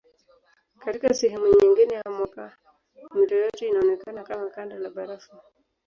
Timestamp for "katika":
0.79-1.13